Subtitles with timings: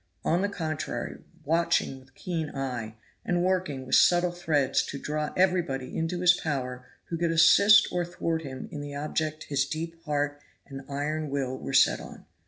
[0.25, 5.95] On the contrary, watching with keen eye, and working with subtle threads to draw everybody
[5.95, 10.41] into his power who could assist or thwart him in the object his deep heart
[10.65, 12.25] and iron will were set on.